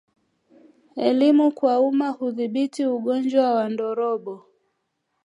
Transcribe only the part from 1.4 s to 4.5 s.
kwa umma hudhibiti ungojwa wa ndorobo